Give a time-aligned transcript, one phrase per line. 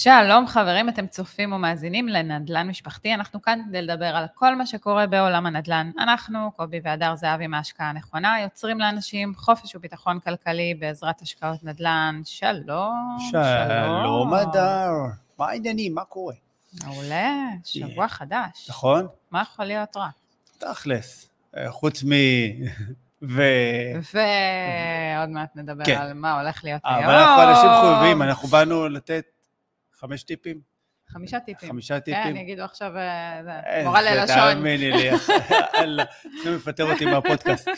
[0.00, 5.06] שלום חברים, אתם צופים ומאזינים לנדל"ן משפחתי, אנחנו כאן כדי לדבר על כל מה שקורה
[5.06, 5.90] בעולם הנדל"ן.
[5.98, 12.20] אנחנו, קובי והדר זהבי מההשקעה הנכונה, יוצרים לאנשים חופש וביטחון כלכלי בעזרת השקעות נדל"ן.
[12.24, 13.16] שלום.
[13.30, 14.90] שלום, הדר.
[15.38, 15.94] מה העניינים?
[15.94, 16.34] מה קורה?
[16.84, 17.34] מעולה,
[17.64, 18.66] שבוע חדש.
[18.68, 19.06] נכון?
[19.30, 20.08] מה יכול להיות רע?
[20.58, 21.28] תכלס.
[21.56, 22.08] אה, חוץ מ...
[23.22, 23.42] ו...
[24.14, 25.96] ועוד מעט נדבר כן.
[26.00, 27.04] על מה הולך להיות היום.
[27.04, 29.37] אבל אנחנו אנשים חיובים, אנחנו באנו לתת
[29.98, 30.60] חמש טיפים.
[31.08, 31.68] חמישה טיפים.
[31.68, 32.22] חמישה טיפים.
[32.24, 34.54] כן, יגידו עכשיו, אה, זה, אה, מורה זה ללשון.
[34.54, 35.10] תאמיני לי,
[35.82, 37.68] אללה, צריכים לפטר אותי מהפודקאסט.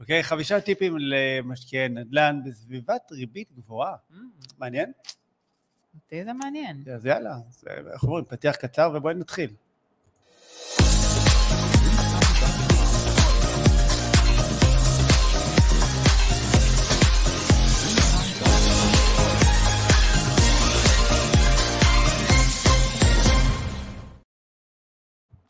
[0.00, 3.94] אוקיי, חמישה טיפים למשקיעי נדל"ן בסביבת ריבית גבוהה.
[4.10, 4.14] Mm,
[4.58, 4.92] מעניין?
[5.94, 6.82] אותי זה מעניין.
[6.94, 7.36] אז יאללה,
[7.92, 9.50] איך אומרים, פתיח קצר ובואי נתחיל.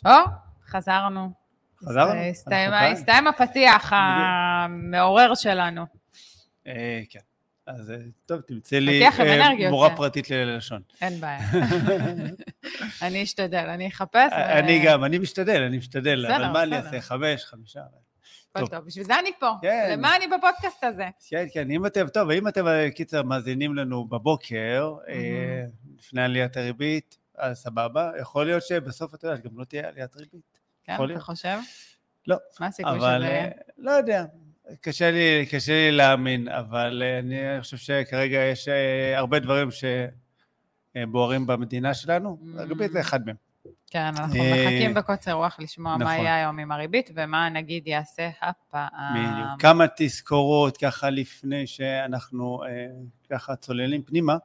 [0.07, 0.11] או,
[0.67, 1.31] חזרנו.
[1.85, 2.21] חזרנו?
[2.93, 5.85] הסתיים- הפתיח המעורר שלנו.
[6.67, 7.19] אה, כן.
[7.67, 9.97] אז אה, טוב, תמצא לי אה, מורה זה.
[9.97, 10.83] פרטית ללשון.
[11.01, 11.39] אין בעיה.
[13.03, 14.33] אני אשתדל, אני אחפש.
[14.33, 16.77] אני גם, אני משתדל, אני משתדל, אבל מה אני.
[16.77, 17.01] אעשה?
[17.01, 17.81] חמש, חמישה.
[18.51, 18.69] הכל טוב.
[18.69, 19.51] טוב, בשביל זה אני פה.
[19.63, 19.89] כן.
[19.99, 21.05] למה אני בפודקאסט הזה?
[21.29, 24.95] כן, כן, אם אתם, טוב, אם אתם, קיצר, מאזינים לנו בבוקר,
[25.99, 28.11] לפני עליית הריבית, אז סבבה.
[28.21, 30.61] יכול להיות שבסוף, אתה יודע, גם לא תהיה עליית ריבית.
[30.85, 31.21] כן, אתה.
[31.21, 31.59] חושב?
[32.27, 33.49] לא, מה הסיכוי אבל שזה אה?
[33.79, 34.25] לא יודע.
[34.81, 39.69] קשה לי, קשה לי להאמין, אבל אה, אני חושב שכרגע יש אה, הרבה דברים
[40.97, 42.61] שבוערים במדינה שלנו, Mm.
[42.61, 43.37] הריבית זה אחד מהם.
[43.91, 46.17] כן, אנחנו אה, מחכים בקוצר רוח לשמוע מה נכון.
[46.17, 48.89] יהיה היום עם הריבית ומה הנגיד יעשה הפעם.
[49.15, 49.61] בדיוק.
[49.61, 52.87] כמה תזכורות ככה לפני שאנחנו אה,
[53.31, 54.37] ככה צוללים פנימה.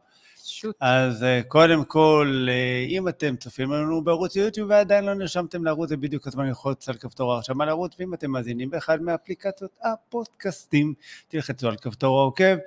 [0.59, 0.75] שוט.
[0.81, 5.89] אז אה, קודם כל, אה, אם אתם צופים לנו בערוץ יוטיוב ועדיין לא נרשמתם לערוץ,
[5.89, 10.93] זה בדיוק הזמן ללחוץ על כפתור ההרשמה לערוץ, ואם אתם מאזינים באחד מאפליקציות הפודקאסטים,
[11.27, 12.57] תלחצו על כפתור העוקב.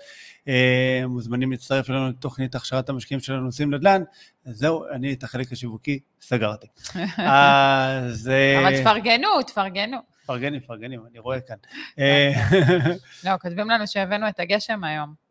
[0.48, 4.03] אה, מוזמנים להצטרף אלינו לתוכנית הכשרת המשקיעים שלנו עושים נדל"ן.
[4.44, 6.66] זהו, אני את החלק השיווקי סגרתי.
[7.16, 8.30] אז...
[8.59, 9.98] אבל תפרגנו, תפרגנו.
[10.26, 11.56] פרגנים, פרגנים, אני רואה כאן.
[11.98, 12.32] אה,
[13.24, 15.22] לא, כותבים לנו שהבאנו את הגשם היום.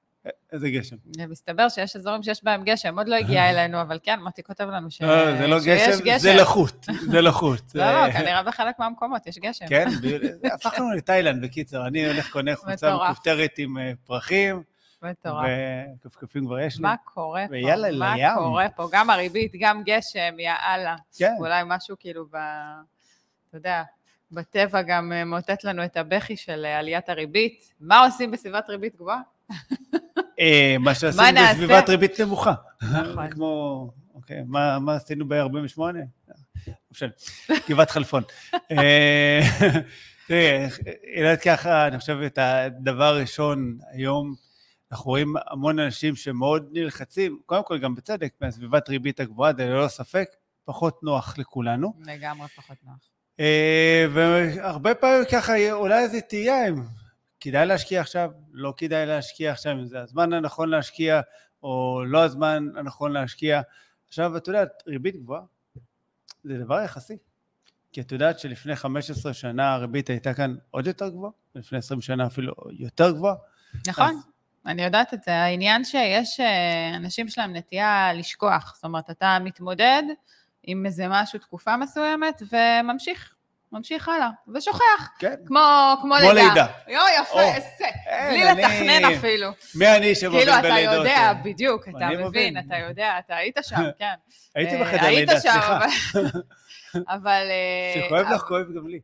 [0.52, 0.96] איזה גשם.
[1.30, 4.92] מסתבר שיש אזורים שיש בהם גשם, עוד לא הגיע אלינו, אבל כן, מוטי כותב לנו
[4.92, 5.02] ש...
[5.02, 7.62] לא, זה לא שיש גשם, זה לחות, זה לחות.
[7.76, 9.66] לא, לא, כנראה בחלק מהמקומות יש גשם.
[9.68, 9.88] כן,
[10.54, 11.88] הפכנו לתאילנד, בקיצר.
[11.88, 13.10] אני הולך קונה חולצה מטורף.
[13.10, 14.64] מכופתרת עם אה, פרחים,
[15.02, 15.48] מטורף.
[16.06, 16.82] וכפכפים כבר יש לי.
[16.82, 17.52] מה קורה פה?
[17.54, 18.28] ויאללה, מה לים.
[18.36, 18.90] קורה פה?
[18.92, 20.96] גם הריבית, גם גשם, יאללה.
[21.18, 22.36] כן, אולי משהו כאילו ב...
[23.50, 23.84] אתה יודע,
[24.32, 27.74] בטבע גם אה, מאותת לנו את הבכי של אה, עליית הריבית.
[27.80, 29.22] מה עושים בסביבת ריבית גבוהה?
[30.42, 31.24] אה, מה שעשינו?
[31.52, 32.54] בסביבת ריבית נמוכה.
[32.82, 33.30] נכון.
[33.30, 34.44] כמו, אוקיי,
[34.80, 35.78] מה עשינו ב-48?
[35.78, 37.10] לא משנה,
[37.70, 38.24] גבעת חלפון.
[38.72, 39.40] אה,
[40.28, 40.68] תראי,
[41.16, 44.36] העלית ככה, אני חושב, את הדבר הראשון היום,
[44.92, 49.88] אנחנו רואים המון אנשים שמאוד נלחצים, קודם כל גם בצדק, מהסביבת ריבית הגבוהה, זה ללא
[49.88, 50.30] ספק,
[50.66, 51.94] פחות נוח לכולנו.
[52.06, 53.10] לגמרי פחות נוח.
[53.40, 56.76] אה, והרבה פעמים ככה, אולי זה תהייה אם
[57.42, 61.22] כדאי להשקיע עכשיו, לא כדאי להשקיע עכשיו, אם זה הזמן הנכון להשקיע,
[61.64, 63.62] או לא הזמן הנכון להשקיע.
[64.08, 65.42] עכשיו, את יודעת, ריבית גבוהה
[66.44, 67.18] זה דבר יחסי.
[67.94, 72.28] כי את יודעת שלפני 15 שנה הריבית הייתה כאן עוד יותר גבוהה, ולפני 20 שנה
[72.28, 73.36] אפילו יותר גבוהה.
[73.88, 74.26] נכון, אז-
[74.66, 75.34] אני יודעת את זה.
[75.36, 78.74] העניין שיש אה, אנשים שלהם נטייה לשכוח.
[78.76, 80.04] זאת אומרת, אתה מתמודד
[80.64, 83.36] עם איזה משהו תקופה מסוימת וממשיך,
[83.72, 85.10] ממשיך הלאה, ושוכח.
[85.20, 85.60] כן, כמו,
[86.02, 86.66] כמו, כמו לידה.
[86.88, 87.86] יואו, יפה, או, איזה,
[88.30, 89.50] בלי אני- לתכנן אפילו.
[89.76, 90.94] מי אני שמוביל כאילו, אתה בלידות?
[90.96, 92.58] יודע, בדיוק, אתה מבין, מוביל.
[92.68, 94.06] אתה יודע, אתה היית שם, כן.
[94.56, 95.80] הייתי אה, בחדר לידה, סליחה.
[97.16, 97.48] אבל-.
[97.52, 99.00] אה, שכואב לך, כואב גם לי.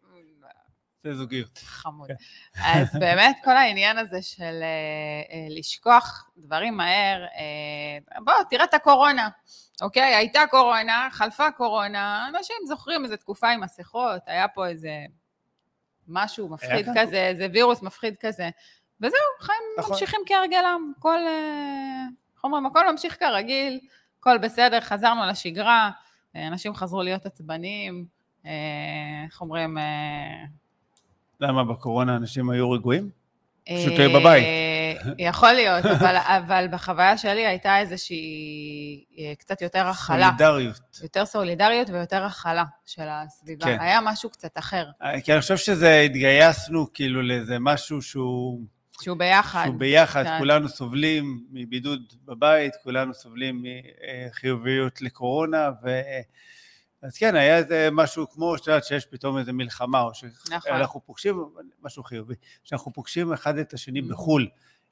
[1.04, 1.58] זה זוגיות.
[1.58, 2.08] חמוד.
[2.08, 2.16] כן.
[2.64, 8.74] אז באמת כל העניין הזה של אה, אה, לשכוח דברים מהר, אה, בוא, תראה את
[8.74, 9.30] הקורונה,
[9.82, 10.16] אוקיי?
[10.16, 15.06] הייתה קורונה, חלפה קורונה, אנשים זוכרים איזו תקופה עם מסכות, היה פה איזה
[16.08, 18.50] משהו מפחיד כזה, איזה וירוס מפחיד כזה,
[19.02, 19.92] וזהו, חיים נכון.
[19.92, 21.20] ממשיכים כהרגלם, כל,
[22.36, 23.80] איך אומרים, הכל ממשיך כרגיל,
[24.20, 25.92] הכל בסדר, חזרנו לשגרה,
[26.36, 28.06] אנשים חזרו להיות עצבניים,
[28.46, 28.52] אה,
[29.26, 29.78] איך אומרים,
[31.42, 33.10] למה בקורונה אנשים היו רגועים?
[33.64, 34.46] פשוט אה, היו בבית.
[35.20, 40.26] יכול להיות, אבל, אבל בחוויה שלי הייתה איזושהי אה, קצת יותר הכלה.
[40.26, 41.00] סולידריות.
[41.04, 43.66] יותר סולידריות ויותר הכלה של הסביבה.
[43.66, 43.78] כן.
[43.80, 44.86] היה משהו קצת אחר.
[45.24, 48.62] כי אני חושב שזה, התגייסנו כאילו לאיזה משהו שהוא
[49.02, 49.64] שהוא ביחד.
[49.66, 50.38] שהוא ביחד, כן.
[50.40, 53.64] כולנו סובלים מבידוד בבית, כולנו סובלים
[54.30, 55.90] מחיוביות לקורונה, ו...
[57.02, 60.12] אז כן, היה איזה משהו כמו, שאת יודעת, שיש פתאום איזה מלחמה, או
[60.52, 60.60] נכון.
[60.62, 61.44] שאנחנו פוגשים,
[61.84, 62.34] משהו חיובי,
[62.64, 64.10] שאנחנו פוגשים אחד את השני Mhm.
[64.12, 64.48] בחו"ל.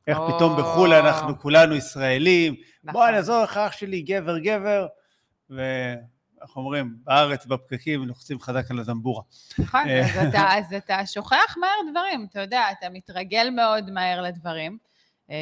[0.08, 0.36] איך או.
[0.36, 2.94] פתאום בחו"ל אנחנו כולנו ישראלים, נכון.
[3.02, 4.88] בוא נעזור לך אח שלי, גבר גבר,
[5.50, 9.22] ואנחנו אומרים, בארץ בפקקים לוחצים חזק על הזמבורה.
[9.60, 10.02] נכון, אה.
[10.06, 14.78] אז אתה, אז אתה שוכח מהר דברים, אתה יודע, אתה מתרגל מאוד מהר לדברים.
[15.32, 15.36] אה,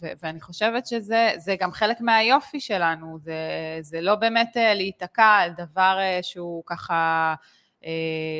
[0.00, 3.38] ו- ואני חושבת שזה זה גם חלק מהיופי שלנו, זה,
[3.80, 7.34] זה לא באמת אה, להיתקע על דבר אה, שהוא ככה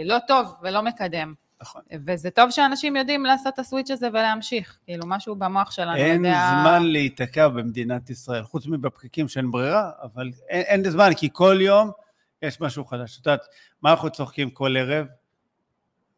[0.05, 1.35] לא טוב ולא מקדם.
[1.61, 1.83] נכון.
[2.07, 6.61] וזה טוב שאנשים יודעים לעשות את הסוויץ' הזה ולהמשיך, כאילו משהו במוח שלנו אין יודע...
[6.63, 11.91] זמן להיתקע במדינת ישראל, חוץ מבפקקים שאין ברירה, אבל אין, אין זמן, כי כל יום
[12.43, 13.21] יש משהו חדש.
[13.21, 13.41] את יודעת,
[13.83, 15.07] מה אנחנו צוחקים כל ערב?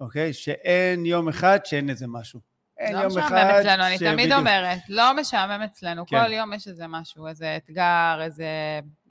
[0.00, 0.32] אוקיי?
[0.32, 2.49] שאין יום אחד שאין איזה משהו.
[2.80, 6.24] אין לא יום אחד משעמם אצלנו, אני תמיד אומרת, לא משעמם אצלנו, כן.
[6.24, 8.46] כל יום יש איזה משהו, איזה אתגר, איזה...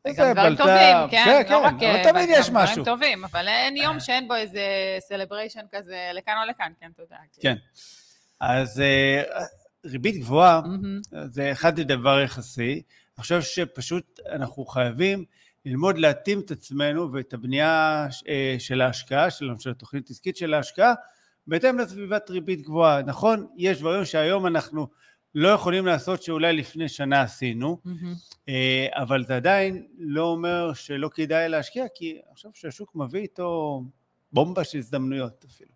[0.05, 1.83] איזה גם דברים בלטה, טובים, כן, כן, לא כן, רק...
[1.83, 2.83] אבל תמיד גם יש משהו.
[2.83, 4.61] דברים טובים, אבל אין יום שאין בו איזה
[4.99, 7.15] סלבריישן כזה לכאן או לכאן, כן, תודה.
[7.41, 7.55] כן.
[8.39, 9.23] אז אה,
[9.85, 10.99] ריבית גבוהה, מהמם.
[11.25, 12.71] זה אחד דבר יחסי.
[12.71, 15.25] אני חושב שפשוט אנחנו חייבים
[15.65, 20.93] ללמוד להתאים את עצמנו ואת הבנייה אה, של ההשקעה שלנו, של התוכנית עסקית של ההשקעה,
[21.49, 23.01] בהתאם לסביבת ריבית גבוהה.
[23.01, 24.87] נכון, יש דברים שהיום אנחנו
[25.35, 27.77] לא יכולים לעשות שאולי לפני שנה עשינו.
[28.49, 33.83] אה, אבל זה עדיין לא אומר שלא כדאי להשקיע, כי אני חושב שהשוק מביא איתו
[34.31, 35.69] בומבה של הזדמנויות אפילו.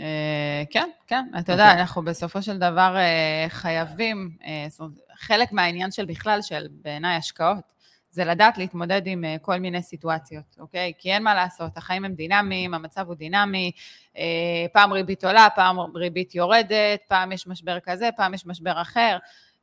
[0.00, 1.54] אה, כן, כן, אתה אוקיי.
[1.54, 4.36] יודע, אנחנו בסופו של דבר אה, חייבים,
[4.68, 7.72] זאת אומרת, חלק מהעניין של בכלל, של בעיניי השקעות,
[8.16, 10.92] זה לדעת להתמודד עם אה, כל מיני סיטואציות, אוקיי?
[10.98, 13.72] כי אין מה לעשות, החיים הם דינמיים, המצב הוא דינמי,
[14.16, 19.18] אה, פעם ריבית עולה, פעם ריבית יורדת, פעם יש משבר כזה, פעם יש משבר אחר.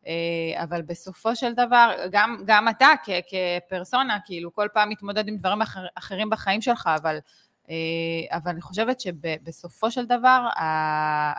[0.07, 5.37] אה, אבל בסופו של דבר, גם, גם אתה כ, כפרסונה, כאילו כל פעם מתמודד עם
[5.37, 7.17] דברים אחר, אחרים בחיים שלך, אבל,
[8.31, 10.47] אבל אני חושבת שבסופו של דבר,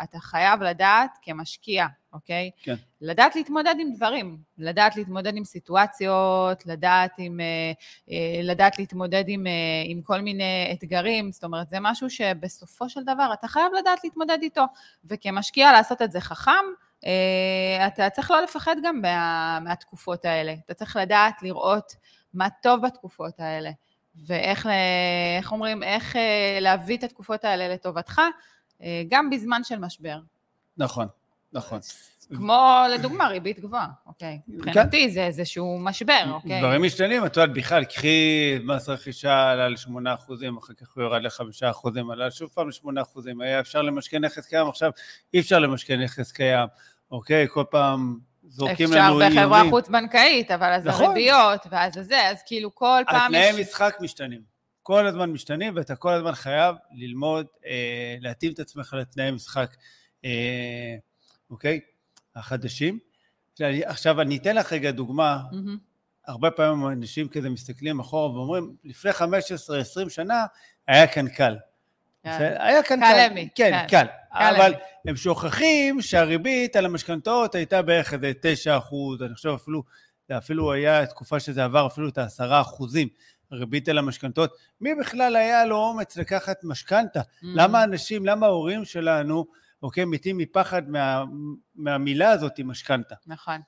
[0.02, 2.50] אתה חייב לדעת כמשקיע, אוקיי?
[2.62, 2.74] כן.
[3.00, 7.72] לדעת להתמודד עם דברים, לדעת להתמודד עם סיטואציות, לדעת, עם, אה,
[8.10, 9.52] אה, לדעת להתמודד עם, אה,
[9.84, 14.38] עם כל מיני אתגרים, זאת אומרת, זה משהו שבסופו של דבר אתה חייב לדעת להתמודד
[14.42, 14.64] איתו,
[15.04, 16.64] וכמשקיע לעשות את זה חכם,
[17.06, 21.92] אה, אתה צריך לא לפחד גם מה, מהתקופות האלה, אתה צריך לדעת לראות
[22.34, 23.70] מה טוב בתקופות האלה,
[24.26, 24.68] ואיך,
[25.38, 28.20] איך אומרים, איך אה, להביא את התקופות האלה לטובתך,
[28.82, 30.18] אה, גם בזמן של משבר.
[30.76, 31.06] נכון,
[31.52, 31.80] נכון.
[32.28, 34.40] כמו לדוגמה ריבית גבוהה, אוקיי?
[34.48, 36.60] מבחינתי זה איזשהו משבר, אוקיי?
[36.60, 41.22] דברים משתנים, את יודעת, בכלל, קחי מס רכישה עלה ל-8 אחוזים, אחר כך הוא יורד
[41.22, 44.90] ל-5 אחוזים, עלה שוב פעם ל-8 אחוזים, היה אפשר למשכן נכס קיים, עכשיו
[45.34, 46.68] אי אפשר למשכן נכס קיים,
[47.10, 47.46] אוקיי?
[47.48, 49.70] כל פעם זורקים אפשר לנו בחברה איומים.
[49.70, 51.04] חוץ-בנקאית, אבל אז נכון.
[51.04, 53.48] הריביות, ואז זה, אז כאילו כל פעם יש...
[53.48, 54.40] התנאי משחק משתנים.
[54.82, 59.76] כל הזמן משתנים, ואתה כל הזמן חייב ללמוד, אה, להתאים את עצמך לתנאי משחק,
[60.24, 60.94] אה,
[61.50, 61.80] אוקיי?
[62.36, 62.98] החדשים.
[63.84, 65.78] עכשיו, אני אתן לך רגע דוגמה, מהמם.
[66.26, 69.14] הרבה פעמים אנשים כזה מסתכלים אחורה ואומרים, לפני 15-20
[70.08, 70.46] שנה
[70.86, 71.56] היה כאן קל.
[72.24, 72.54] כן.
[72.58, 73.26] היה כאן קל קל.
[73.30, 74.06] למי, כן, כן.
[74.06, 74.06] קל.
[74.32, 74.74] אבל.
[75.06, 79.82] הם שוכחים שהריבית על המשכנתאות הייתה בערך איזה 9 אחוז, אני חושב אפילו,
[80.28, 83.08] זה אפילו היה תקופה שזה עבר אפילו את ה-10 אחוזים,
[83.50, 84.56] הריבית על המשכנתאות.
[84.80, 87.20] מי בכלל היה לו אומץ לקחת משכנתה?
[87.42, 89.46] למה אנשים, למה ההורים שלנו,
[89.82, 91.24] אוקיי, מתים מפחד מה,
[91.74, 93.14] מהמילה הזאת, משכנתה?
[93.26, 93.60] נכון.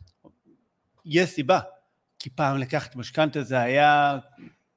[1.04, 1.60] יש סיבה,
[2.18, 4.18] כי פעם לקחת משכנתה זה היה,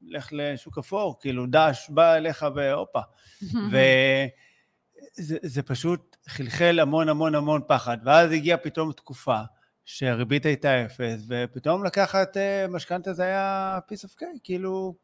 [0.02, 3.00] לך לשוק אפור, כאילו דש בא אליך והופה.
[3.72, 9.40] וזה זה פשוט חלחל המון המון המון פחד, ואז הגיעה פתאום תקופה
[9.86, 14.96] שהריבית הייתה אפס, ופתאום לקחת אה, משכנתה זה היה piece of cake, כאילו,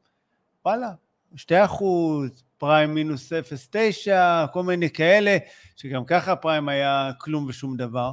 [0.66, 0.92] וואלה,
[1.36, 5.38] שתי אחוז, פריים מינוס אפס תשע, כל מיני כאלה,
[5.76, 8.12] שגם ככה הפריים היה כלום ושום דבר.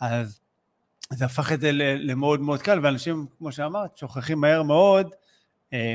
[0.00, 0.40] אז
[1.10, 5.14] זה הפך את זה למאוד מאוד קל, ואנשים, כמו שאמרת, שוכחים מהר מאוד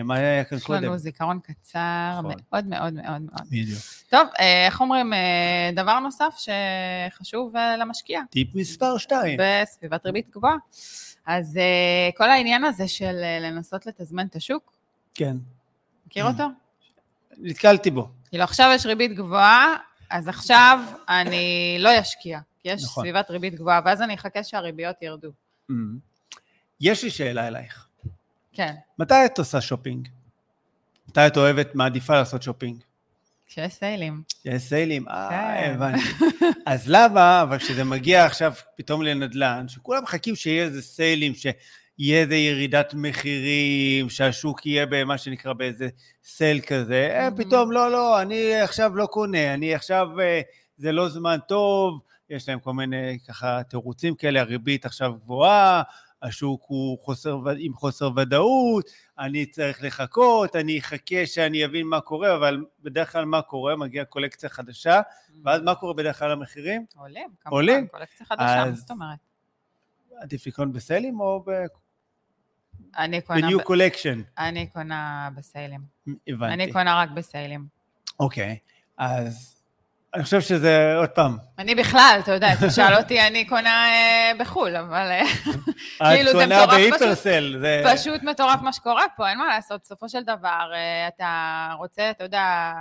[0.03, 0.83] מה היה כאן יש קודם.
[0.83, 2.25] לנו זיכרון קצר נכון.
[2.51, 3.47] מאוד מאוד מאוד מאוד.
[3.47, 3.79] בדיוק.
[4.09, 9.39] טוב, אה, איך אומרים, אה, דבר נוסף שחשוב אה, למשקיע טיפ מספר 2.
[9.41, 10.55] בסביבת ריבית גבוהה.
[11.25, 14.73] אז אה, כל העניין הזה של אה, לנסות לתזמן את השוק,
[15.13, 15.37] כן,
[16.07, 16.43] מכיר אותו?
[17.37, 18.09] נתקלתי בו.
[18.29, 19.75] כאילו עכשיו יש ריבית גבוהה,
[20.09, 23.03] אז עכשיו אני לא אשקיע, כי יש נכון.
[23.03, 25.29] סביבת ריבית גבוהה, ואז אני אחכה שהריביות ירדו.
[25.71, 25.73] Mm.
[26.81, 27.88] יש לי שאלה אלייך.
[28.59, 28.73] כן.
[28.99, 30.07] מתי את עושה שופינג?
[31.09, 32.83] מתי את אוהבת, מעדיפה לעשות שופינג?
[33.47, 34.21] כשיש סיילים.
[34.39, 35.73] כשיש סיילים, אה, כן.
[35.75, 36.01] הבנתי.
[36.65, 42.35] אז למה, אבל כשזה מגיע עכשיו פתאום לנדל"ן, שכולם מחכים שיהיה איזה סיילים, שיהיה איזה
[42.35, 45.89] ירידת מחירים, שהשוק יהיה במה שנקרא באיזה
[46.23, 47.29] סייל כזה, אה.
[47.37, 50.41] פתאום לא, לא, אני עכשיו לא קונה, אני עכשיו, אה,
[50.77, 51.99] זה לא זמן טוב,
[52.29, 55.81] יש להם כל מיני ככה תירוצים כאלה, הריבית עכשיו גבוהה,
[56.21, 58.85] השוק הוא חוסר, עם חוסר ודאות,
[59.19, 63.75] אני צריך לחכות, אני אחכה שאני אבין מה קורה, אבל בדרך כלל מה קורה?
[63.75, 65.01] מגיעה קולקציה חדשה,
[65.43, 66.85] ואז מה קורה בדרך כלל למחירים?
[66.95, 67.75] עולים, עולים?
[67.75, 69.17] כמובן, קולקציה חדשה, מה אז- זאת אומרת?
[70.21, 71.45] עדיף לקנות בסיילים או
[72.97, 74.17] אני קונה, ב-new ב- collection?
[74.37, 75.81] אני קונה בסיילים.
[76.27, 76.53] הבנתי.
[76.53, 77.67] אני קונה רק בסיילים.
[78.19, 78.57] אוקיי,
[78.97, 79.58] אז
[80.13, 84.75] אני חושב שזה, עוד פעם, אני בכלל, אתה יודע, תשאל אותי, אני קונה אה, בחו"ל,
[84.75, 85.23] אבל אה,
[86.15, 87.61] כאילו, זה מטורף פשוט.
[87.61, 87.83] זה...
[87.93, 89.81] פשוט מטורף מה שקורה פה, אין מה לעשות.
[89.81, 92.73] בסופו של דבר, אה, אתה רוצה, אתה יודע,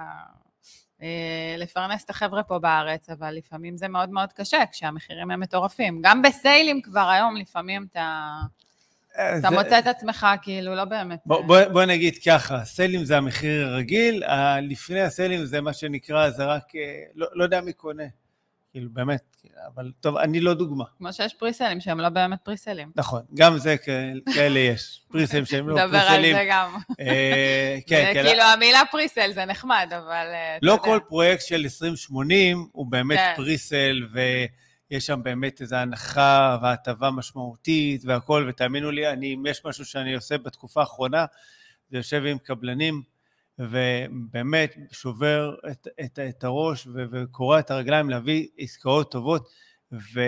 [1.59, 5.99] לפרנס את החבר'ה פה בארץ, אבל לפעמים זה מאוד מאוד קשה כשהמחירים הם מטורפים.
[6.03, 8.29] גם בסיילים כבר היום, לפעמים אתה,
[9.19, 11.19] אתה זה- מוצא את עצמך כאילו לא באמת...
[11.27, 14.23] בוא, בוא, בוא נגיד ככה, סיילים זה המחיר הרגיל,
[14.63, 18.05] לפני הסיילים זה מה שנקרא, זה רק, אה, לא, לא יודע מי קונה.
[18.73, 19.37] כאילו, באמת,
[19.75, 20.85] אבל טוב, אני לא דוגמה.
[20.99, 22.91] כמו שיש פריסלים שהם לא באמת פריסלים.
[22.97, 23.77] נכון, גם זה
[24.35, 25.01] כאלה, יש.
[25.13, 26.37] פריסלים שהם לא נדבר על פריסלים.
[26.37, 26.77] זה גם.
[27.01, 28.23] אה, כן, כן.
[28.25, 30.27] כאילו המילה פריסל זה נחמד, אבל...
[30.33, 30.79] אה, לא.
[30.83, 33.33] כל פרויקט של 2080 הוא באמת כן.
[33.37, 34.03] פריסל,
[34.91, 40.15] ויש שם באמת איזו הנחה והטבה משמעותית והכול, ותאמינו לי, אני, אם יש משהו שאני
[40.15, 41.27] עושה בתקופה האחרונה,
[41.91, 43.03] זה יושב עם קבלנים,
[43.59, 49.49] ובאמת שובר את, את, את הראש ו- וקורע את הרגליים להביא עסקאות טובות,
[49.93, 50.21] ו...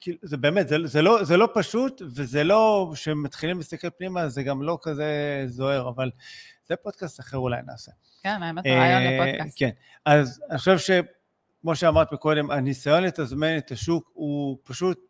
[0.00, 4.42] כאילו, זה באמת, זה, זה, לא, זה לא פשוט, וזה לא, כשמתחילים להסתכל פנימה, זה
[4.42, 6.10] גם לא כזה זוהר, אבל
[6.68, 7.92] זה פודקאסט אחר אולי נעשה.
[8.22, 9.58] כן, האמת, רעיון אה, לפודקאסט.
[9.58, 9.70] כן,
[10.04, 10.78] אז אני חושב
[11.58, 15.00] שכמו שאמרת מקודם, הניסיון לתזמן את השוק הוא פשוט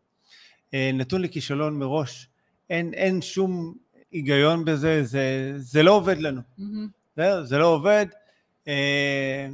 [0.75, 2.29] אה, נתון לכישלון מראש.
[2.71, 3.75] אין, אין שום
[4.13, 6.41] היגיון בזה, זה, זה לא עובד לנו.
[6.59, 6.89] מהמם.
[7.17, 8.07] זה, זה לא עובד.
[8.69, 9.47] אה,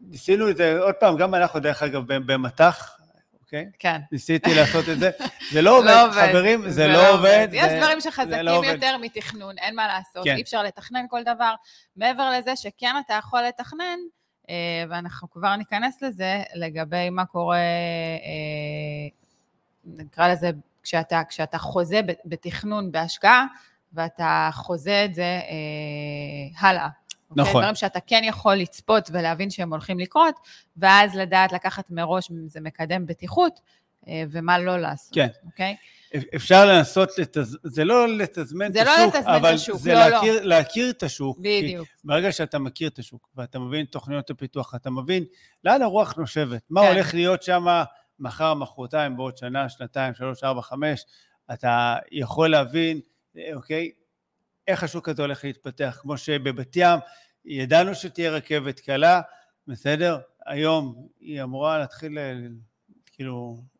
[0.00, 2.96] ניסינו את זה, עוד פעם, גם אנחנו דרך אגב במטח,
[3.40, 3.70] אוקיי?
[3.78, 4.00] כן.
[4.12, 5.10] ניסיתי לעשות את זה,
[5.52, 6.28] זה לא עובד, לא עובד.
[6.30, 7.48] חברים, זה לא עובד.
[7.52, 8.62] יש זה- דברים זה שחזקים לא.
[8.66, 10.36] יותר מתכנון, אין מה לעשות, כן.
[10.36, 11.54] אי אפשר לתכנן כל דבר.
[11.96, 13.98] מעבר לזה שכן אתה יכול לתכנן,
[14.88, 19.08] ואנחנו כבר ניכנס לזה, לגבי מה קורה, אה,
[19.84, 20.50] נקרא לזה,
[20.82, 23.46] כשאתה, כשאתה חוזה בתכנון, בהשקעה,
[23.92, 26.88] ואתה חוזה את זה אה, הלאה.
[27.30, 27.44] אוקיי?
[27.44, 27.62] נכון.
[27.62, 30.34] דברים שאתה כן יכול לצפות ולהבין שהם הולכים לקרות,
[30.76, 33.62] ואז לדעת לקחת מראש אם זה מקדם בטיחות, אה,
[34.30, 35.28] ומה לא לעשות, כן.
[35.46, 35.76] אוקיי?
[36.36, 37.58] אפשר לנסות, לתז...
[37.62, 41.02] זה לא לתזמן את לא השוק, לתזמן את אבל השוק, זה לא, להכיר, להכיר את
[41.02, 41.38] השוק.
[41.38, 41.88] בדיוק.
[42.04, 45.24] ברגע שאתה מכיר את השוק, ואתה מבין תוכניות הפיתוח, אתה מבין
[45.64, 46.86] לאן הרוח נושבת, מה כן.
[46.86, 47.66] הולך להיות שם
[48.18, 51.04] מחר, מחרתיים, בעוד שנה, שנתיים, שלוש, ארבע, חמש,
[51.52, 53.00] אתה יכול להבין,
[53.36, 53.90] אה, אוקיי,
[54.68, 55.98] איך השוק הזה הולך להתפתח.
[56.02, 56.98] כמו שבבת ים
[57.44, 59.20] ידענו שתהיה רכבת קלה,
[59.66, 60.18] בסדר?
[60.46, 62.32] היום היא אמורה להתחיל, אה,
[63.12, 63.71] כאילו, אה,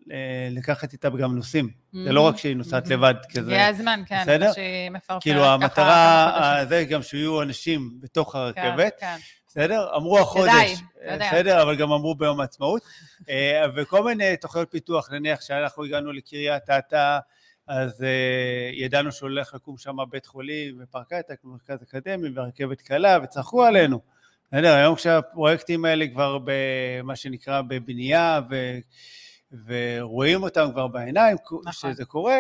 [0.51, 1.71] לקחת איתה גם נוסעים.
[1.93, 3.05] זה לא רק שהיא נוסעת מהמם.
[3.05, 3.41] לבד כזה.
[3.41, 4.23] הגיע הזמן, כן.
[4.23, 4.53] בסדר?
[4.53, 6.69] שהיא מפרפרת כאילו ככה המטרה, כמה חודשים.
[6.69, 9.17] זה גם שיהיו אנשים בתוך הרכבת, כן,
[9.47, 9.97] בסדר?
[9.97, 10.83] אמרו החודש.
[11.21, 12.83] בסדר, אבל גם אמרו ביום העצמאות.
[13.31, 17.19] אה, וכל מיני תוכניות פיתוח, נניח שאנחנו הגענו לקריית אתא,
[17.67, 23.65] אז אה, ידענו שהולך לקום שם בית חולים ופארק הייטק ומרכז אקדמי ורכבת קלה, וצחקו
[23.65, 24.01] עלינו.
[24.53, 28.79] בסדר, היום כשהפרויקטים האלה כבר במה שנקרא בבנייה, ו,
[29.67, 31.93] ורואים אותם כבר בעיניים, נכון.
[31.93, 32.39] שזה קורה,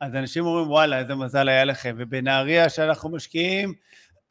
[0.00, 1.94] אז אנשים אומרים, וואלה, איזה מזל היה לכם.
[1.98, 3.74] ובנהריה שאנחנו משקיעים,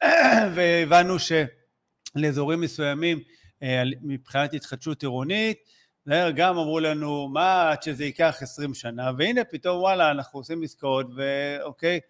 [0.54, 3.20] והבנו שלאזורים מסוימים,
[3.62, 5.58] אה, מבחינת התחדשות עירונית,
[6.34, 11.06] גם אמרו לנו, מה, עד שזה ייקח 20 שנה, והנה פתאום, וואלה, אנחנו עושים עסקאות,
[11.16, 12.00] ואוקיי,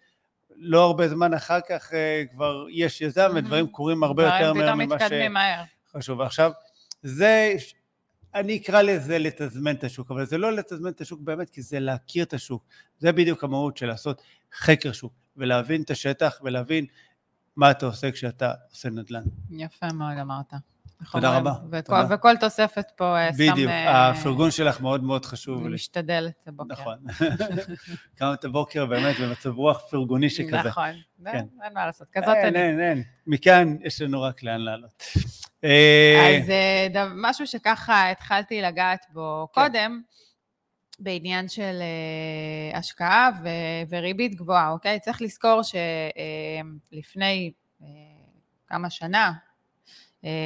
[0.55, 3.31] לא הרבה זמן אחר כך אה, כבר יש יזם.
[3.35, 4.97] ודברים קורים הרבה יותר מהר ממה
[5.29, 5.63] מהר.
[5.91, 6.21] שחשוב.
[6.21, 6.51] עכשיו,
[7.03, 7.53] זה,
[8.35, 11.79] אני אקרא לזה לתזמן את השוק, אבל זה לא לתזמן את השוק באמת, כי זה
[11.79, 12.65] להכיר את השוק.
[12.99, 14.21] זה בדיוק המהות של לעשות
[14.53, 16.85] חקר שוק, ולהבין את השטח, ולהבין
[17.55, 19.23] מה אתה עושה כשאתה עושה נדל"ן.
[19.49, 20.53] יפה מאוד אמרת.
[21.05, 21.37] איך תודה?
[21.37, 22.15] רבה, וכל, תודה.
[22.15, 23.51] וכל תוספת פה אה, שם...
[23.51, 25.73] בדיוק, אה, הפרגון שלך מאוד מאוד חשוב לי.
[25.73, 26.73] משתדלת הבוקר.
[26.73, 26.97] נכון.
[28.17, 30.57] קמת בבוקר באמת במצב רוח פרגוני שכזה.
[30.57, 30.91] נכון.
[31.23, 31.27] כן.
[31.27, 32.61] אין אין מה לעשות, כזאת אין, אני.
[32.61, 33.03] אין, אין.
[33.27, 35.03] מכאן יש לנו רק לאן לעלות.
[35.63, 36.51] אה, אז
[37.15, 39.61] משהו שככה התחלתי לגעת בו כן.
[39.61, 40.01] קודם,
[40.99, 41.81] בעניין של
[42.73, 44.99] השקעה ו- וריבית גבוהה, אוקיי?
[44.99, 45.61] צריך לזכור
[46.91, 47.51] שלפני
[48.67, 49.31] כמה שנה,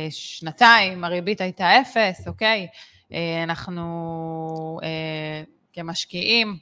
[0.09, 2.67] שנתיים הריבית הייתה אפס, אוקיי?
[3.13, 5.43] אה, אנחנו אה,
[5.73, 6.57] כמשקיעים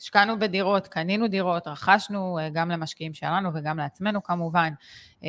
[0.00, 4.72] השקענו בדירות, קנינו דירות, רכשנו אה, גם למשקיעים שלנו וגם לעצמנו כמובן,
[5.24, 5.28] אה,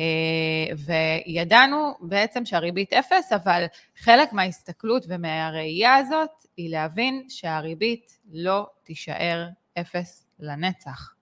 [1.26, 3.64] וידענו בעצם שהריבית אפס, אבל
[3.98, 9.48] חלק מההסתכלות ומהראייה הזאת היא להבין שהריבית לא תישאר
[9.80, 11.14] אפס לנצח,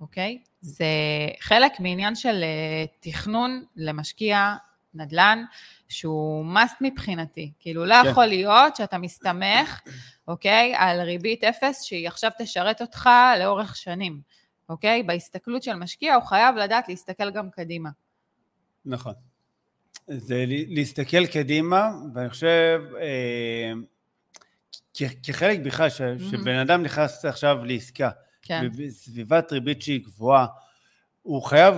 [0.00, 0.38] אוקיי?
[0.60, 0.86] זה
[1.40, 4.54] חלק מעניין של אה, תכנון למשקיע
[4.94, 5.44] נדל"ן,
[5.88, 7.52] שהוא must מבחינתי.
[7.60, 8.08] כאילו, לא כן.
[8.10, 9.80] יכול להיות שאתה מסתמך,
[10.28, 13.08] אוקיי, על ריבית אפס שהיא עכשיו תשרת אותך
[13.40, 14.20] לאורך שנים,
[14.68, 15.02] אוקיי?
[15.02, 17.90] בהסתכלות של משקיע הוא חייב לדעת להסתכל גם קדימה.
[18.84, 19.14] נכון.
[20.08, 23.72] זה להסתכל קדימה, ואני חושב, אה,
[24.94, 28.10] כ- כחלק בכלל, ש- שבן אדם נכנס עכשיו לעסקה,
[28.42, 30.46] כן, בסביבת ריבית שהיא גבוהה,
[31.22, 31.74] הוא חייב,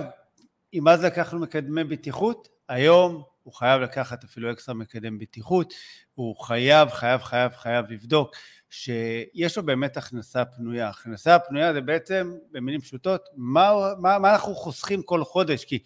[0.73, 5.73] אם אז לקחנו מקדמי בטיחות, היום הוא חייב לקחת אפילו אקסטרה מקדם בטיחות,
[6.15, 8.35] הוא חייב, חייב, חייב, חייב לבדוק
[8.69, 10.89] שיש לו באמת הכנסה פנויה.
[10.89, 15.79] הכנסה פנויה זה בעצם, במילים פשוטות, מה, מה, מה אנחנו חוסכים כל חודש, כי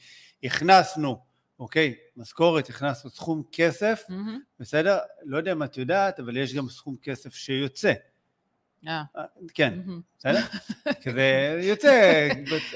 [0.43, 1.19] הכנסנו,
[1.59, 4.39] אוקיי, משכורת, הכנסנו סכום כסף, מהמם.
[4.59, 4.97] בסדר?
[5.25, 7.93] לא יודע אם את יודעת, אבל יש גם סכום כסף שיוצא.
[8.87, 9.79] אה, אה, כן.
[10.19, 10.39] בסדר?
[11.03, 12.27] כזה יוצא,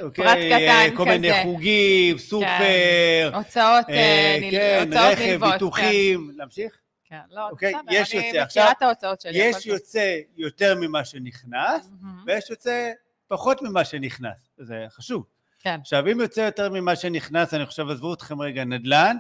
[0.02, 1.40] אוקיי, פרט קטן כל מיני כזה.
[1.44, 5.54] חוגים, סופר, הוצאות אה, אה, נל- כן, רכב, נלוות.
[5.54, 6.78] ביטוחים, להמשיך?
[7.10, 7.36] כן, כן.
[7.36, 8.16] לא, אוקיי, בסדר, יש.
[8.16, 9.32] אני מכירה את ההוצאות שלי.
[9.36, 9.66] יש.
[9.66, 11.92] יוצא יותר ממה שנכנס.
[12.26, 12.92] ויש יוצא
[13.28, 15.26] פחות ממה שנכנס, זה חשוב.
[15.60, 15.78] כן.
[15.82, 19.18] עכשיו, אם יוצא יותר ממה שנכנס, אני חושב, עזבו אתכם רגע נדל"ן,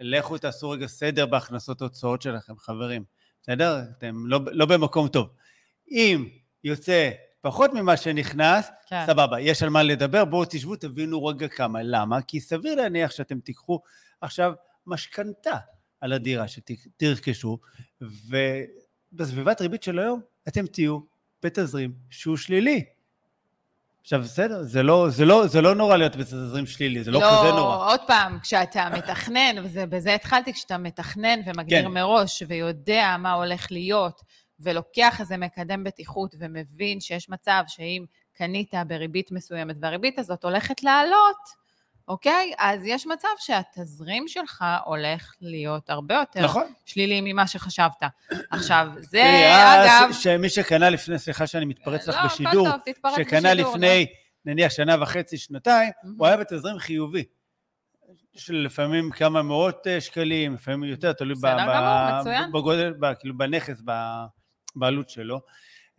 [0.00, 3.04] לכו תעשו רגע סדר בהכנסות הוצאות שלכם, חברים.
[3.42, 3.80] בסדר?
[3.98, 5.28] אתם לא, לא במקום טוב.
[5.90, 6.28] אם
[6.64, 9.06] יוצא פחות ממה שנכנס, כן.
[9.06, 11.82] סבבה, יש על מה לדבר, בואו תשבו, תבינו רגע כמה.
[11.82, 12.22] למה?
[12.22, 13.80] כי סביר להניח שאתם תיקחו
[14.20, 14.52] עכשיו
[14.86, 15.56] משכנתה
[16.00, 17.58] על הדירה שתרכשו,
[18.00, 20.98] ובסביבת ריבית של היום אתם תהיו
[21.42, 22.84] בתזרים שהוא שלילי.
[24.00, 27.50] עכשיו, בסדר, זה לא, זה לא, זה לא נורא להיות בתזרים שלילי, זה לא, כזה
[27.50, 27.76] נורא.
[27.76, 31.88] לא, עוד פעם, כשאתה מתכנן, ובזה התחלתי, כשאתה מתכנן ומגדיר כן.
[31.88, 34.22] מראש ויודע מה הולך להיות,
[34.60, 41.36] ולוקח איזה מקדם בטיחות ומבין שיש מצב שאם קנית בריבית מסוימת והריבית הזאת הולכת לעלות,
[42.08, 42.52] אוקיי?
[42.58, 46.72] אז יש מצב שהתזרים שלך הולך להיות הרבה יותר נכון.
[46.84, 48.02] שלילי ממה שחשבת.
[48.50, 50.12] עכשיו, זה אז אגב...
[50.12, 54.06] שמי שקנה לפני, סליחה שאני מתפרץ לך לא, הכל בשידור, טוב, תתפרץ שקנה בשידור, לפני,
[54.44, 55.90] נניח, שנה וחצי, שנתיים.
[56.18, 57.24] הוא היה בתזרים חיובי.
[58.36, 62.52] של לפעמים כמה מאות אה, שקלים, לפעמים יותר, תלוי ב- ב-.
[62.52, 64.24] בגודל, ב- כאילו בנכס, ב-
[64.76, 65.40] בעלות שלו.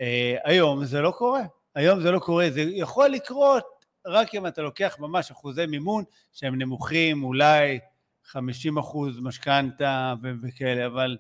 [0.02, 1.42] אה, היום זה לא קורה.
[1.76, 2.50] היום זה לא קורה.
[2.50, 6.04] זה יכול לקרות רק אם אתה לוקח ממש אחוזי מימון
[6.34, 7.80] שהם נמוכים, אולי
[8.24, 11.18] 50 אחוז משכנתה ו- וכאלה, אבל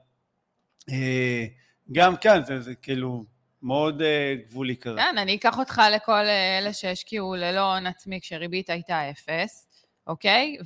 [0.90, 1.46] אה,
[1.92, 3.26] גם כאן זה, זה כאילו
[3.62, 4.98] מאוד אה, גבולי כזה.
[4.98, 9.68] כן, אני אקח אותך לכל אה, אלה שהשקיעו ללא הון עצמי כשריבית הייתה אפס,
[10.08, 10.58] אוקיי?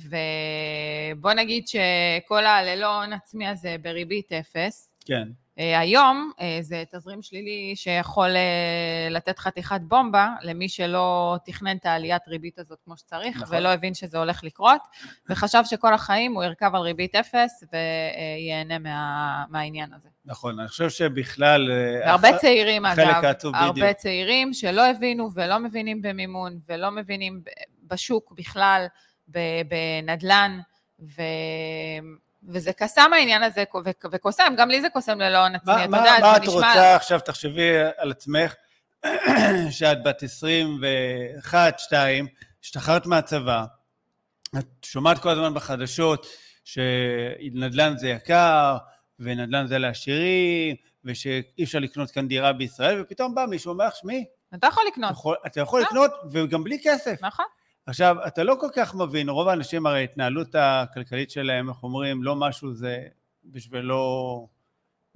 [1.16, 5.28] ובוא נגיד שכל הללא הון עצמי הזה בריבית אפס, כן.
[5.58, 11.86] אה, היום אה, זה תזרים שלילי שיכול אה, לתת חתיכת בומבה למי שלא תכנן את
[11.86, 13.56] העליית ריבית הזאת כמו שצריך, נכון.
[13.56, 14.80] ולא הבין שזה הולך לקרות,
[15.28, 20.08] וחשב שכל החיים הוא ירכב על ריבית אפס וייהנה מה, מהעניין הזה.
[20.24, 21.70] נכון, אני חושב שבכלל...
[22.04, 23.92] והרבה אח- צעירים, אגב, הרבה בדיוק.
[23.96, 27.42] צעירים שלא הבינו ולא מבינים במימון ולא מבינים
[27.82, 28.86] בשוק בכלל,
[29.28, 30.60] בנדל"ן,
[31.00, 31.22] ו...
[32.48, 33.64] וזה קסם העניין הזה,
[34.12, 36.48] וקוסם, גם לי זה קוסם ללא הון עצמי, אתה יודע, מה את.
[36.48, 38.54] רוצה עכשיו, תחשבי על עצמך,
[39.70, 42.26] שאת בת 21, 2,
[42.64, 43.64] השתחררת מהצבא,
[44.58, 46.26] את שומעת כל הזמן בחדשות
[46.64, 48.76] שנדל"ן זה יקר,
[49.18, 54.24] ונדל"ן זה לעשירים, ושאי אפשר לקנות כאן דירה בישראל, ופתאום בא מישהו ואומר לך, שמעי,
[54.54, 55.82] אתה יכול אתה לקנות, יכול- אתה יכול.
[55.82, 57.16] לקנות, וגם בלי כסף.
[57.20, 57.44] נכון?
[57.86, 62.36] עכשיו, אתה לא כל כך מבין, רוב האנשים הרי ההתנהלות הכלכלית שלהם, איך אומרים, לא
[62.36, 62.98] משהו זה
[63.44, 64.46] בשביל לא...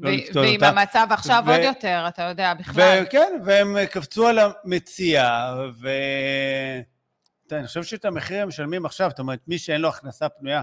[0.00, 0.68] לא ו- ועם אותה.
[0.68, 3.02] המצב עכשיו ו- עוד יותר, אתה יודע, בכלל.
[3.02, 5.88] וכן, והם קפצו על המציאה, ו...
[7.46, 10.62] אתה, אני חושב שאת המחיר הם משלמים עכשיו, זאת אומרת, מי שאין לו הכנסה פנויה,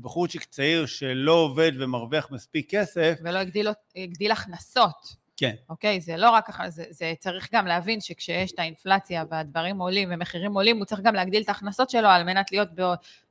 [0.00, 5.23] בחורצ'יק צעיר שלא עובד ומרוויח מספיק כסף, ולא הגדיל, הגדיל הכנסות.
[5.36, 6.00] כן, אוקיי?
[6.00, 10.54] זה לא רק, ככה, זה, זה צריך גם להבין שכשיש את האינפלציה והדברים עולים ומחירים
[10.54, 12.82] עולים, הוא צריך גם להגדיל את ההכנסות שלו על מנת להיות, ב...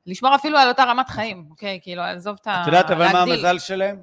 [0.06, 1.78] לשמור אפילו על אותה רמת חיים, אוקיי?
[1.82, 2.62] כאילו, עזוב את ה...
[2.62, 3.22] את יודעת אבל מה.
[3.22, 4.00] המזל שלהם?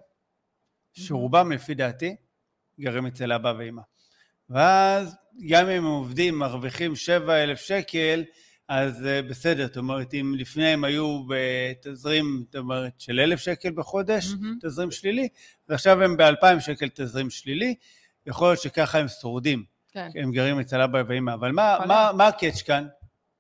[0.93, 2.15] שרובם, לפי דעתי,
[2.79, 3.81] גרים אצל אבא ואמא.
[4.49, 5.17] ואז
[5.49, 8.23] גם אם הם עובדים, מרוויחים 7,000 שקל,
[8.73, 13.71] אז אה, בסדר, זאת אומרת, אם לפני הם היו בתזרים, זאת אומרת, של אלף שקל
[13.71, 14.57] בחודש, מהמם.
[14.62, 15.27] תזרים שלילי,
[15.69, 17.75] ועכשיו הם באלפיים שקל תזרים שלילי,
[18.25, 22.12] יכול להיות שככה הם שורדים, כן, הם גרים אצל אבא ואמא, אבל מה, מה.
[22.17, 22.88] מה הקאץ' כאן?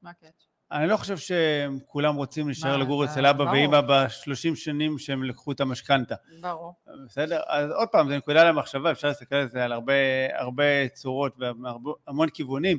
[0.01, 0.27] מה הקטע?
[0.71, 3.43] אני לא חושב שכולם רוצים להישאר לגור אצל אבא.
[3.43, 6.15] ואמא בשלושים שנים שהם לקחו את המשכנתה.
[6.41, 6.73] ברור.
[7.05, 7.39] בסדר?
[7.47, 9.93] אז עוד פעם, זו נקודה למחשבה, אפשר להסתכל על זה על הרבה,
[10.39, 12.77] הרבה צורות והמון כיוונים,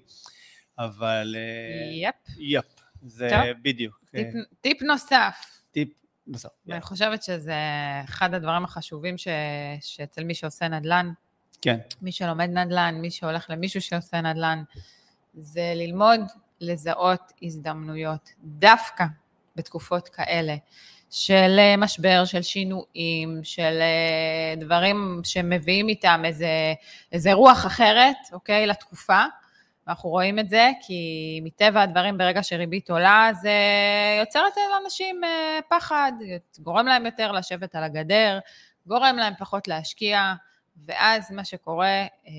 [0.79, 2.15] אבל אה, יפ.
[2.39, 2.65] יפ,
[3.03, 3.63] זה טוב.
[3.63, 4.01] בדיוק.
[4.17, 5.63] טיפ- טיפ נוסף.
[5.71, 5.89] טיפ
[6.27, 6.49] נוסף.
[6.67, 7.55] ואני חושבת שזה
[8.05, 9.29] אחד הדברים החשובים ש...
[9.81, 11.13] שאצל מי שעושה נדל"ן,
[11.63, 14.63] כן, מי שלומד נדל"ן, מי שהולך למישהו שעושה נדל"ן,
[15.35, 16.21] זה ללמוד
[16.61, 19.05] לזהות הזדמנויות, דווקא
[19.57, 20.55] בתקופות כאלה
[21.11, 26.75] של אה, משבר, של שינויים, של אה, דברים שמביאים איתם איזה,
[27.13, 29.23] איזה רוח אחרת, אוקיי, לתקופה.
[29.93, 33.51] ואנחנו רואים את זה, כי מטבע הדברים, ברגע שריבית עולה, זה
[34.21, 36.13] יוצר אצל אנשים אה, פחד,
[36.59, 38.39] גורם להם יותר לשבת על הגדר,
[38.87, 40.35] גורם להם פחות להשקיע,
[40.87, 41.89] ואז מה שקורה,
[42.27, 42.33] אה,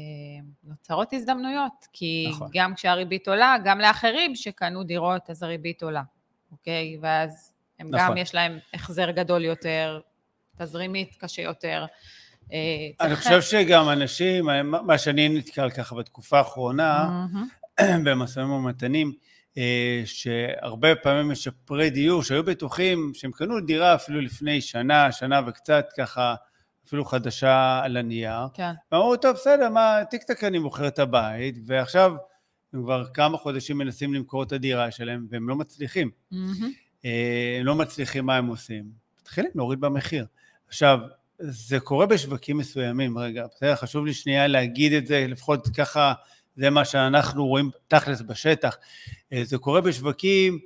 [0.64, 2.50] נוצרות הזדמנויות, כי נכון.
[2.54, 6.04] גם כשהריבית עולה, גם לאחרים שקנו דירות, אז הריבית עולה,
[6.52, 6.98] אוקיי?
[7.02, 8.18] ואז הם גם, נכון.
[8.18, 10.00] יש להם החזר גדול יותר,
[10.58, 11.86] תזרימית קשה יותר.
[12.52, 12.58] אה,
[13.02, 17.26] אני חושב שגם אנשים, מה שאני נתקל ככה בתקופה האחרונה.
[18.06, 19.14] במשאים ומתנים,
[19.58, 25.86] אה, שהרבה פעמים משפרי דיור שהיו בטוחים שהם קנו דירה אפילו לפני שנה, שנה וקצת
[25.98, 26.36] ככה,
[26.88, 28.72] אפילו חדשה על הנייר, כן.
[28.92, 32.14] ואמרו, טוב, בסדר, מה, טיק טק אני מוכר את הבית, ועכשיו
[32.74, 36.10] הם כבר כמה חודשים מנסים למכור את הדירה שלהם, והם לא מצליחים.
[37.06, 38.84] אה, הם לא מצליחים מה הם עושים.
[39.22, 40.26] מתחילים להוריד במחיר.
[40.68, 41.00] עכשיו,
[41.40, 46.14] זה קורה בשווקים מסוימים, רגע, בסדר, חשוב לי שנייה להגיד את זה, לפחות ככה,
[46.56, 48.78] זה מה שאנחנו רואים תכלס בשטח.
[49.34, 50.60] אה, זה קורה בשווקים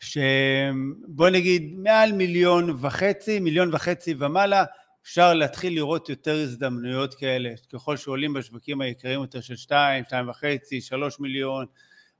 [0.00, 4.64] שבוא נגיד מעל מיליון וחצי, מיליון וחצי ומעלה,
[5.02, 10.80] אפשר להתחיל לראות יותר הזדמנויות כאלה, ככל שעולים בשווקים היקרים יותר של שתיים, שתיים וחצי,
[10.80, 11.66] שלוש מיליון,